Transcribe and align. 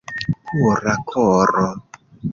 Pura 0.45 0.95
koro! 1.11 1.65